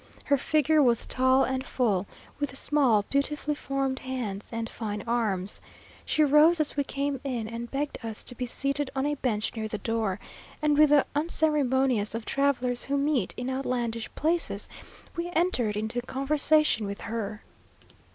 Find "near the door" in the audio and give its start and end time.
9.55-10.19